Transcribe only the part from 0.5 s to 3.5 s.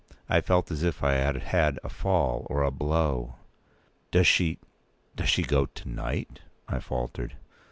as if I had had a fall or a blow.